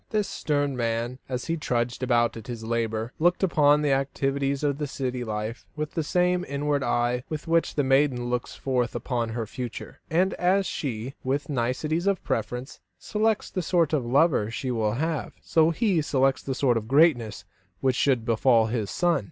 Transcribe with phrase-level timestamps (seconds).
[0.09, 4.81] This stern man, as he trudged about at his labour, looked upon the activities of
[4.89, 9.45] city life with that same inward eye with which the maiden looks forth upon her
[9.45, 14.93] future; and as she, with nicety of preference, selects the sort of lover she will
[14.93, 17.45] have, so he selected the sort of greatness
[17.79, 19.19] which should befall his son.